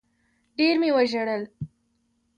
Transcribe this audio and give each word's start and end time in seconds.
ډېر 0.57 0.75
مي 0.81 0.89
وژړل 0.95 1.43